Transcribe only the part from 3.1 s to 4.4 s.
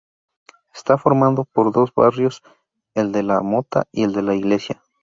de la Mota y el de la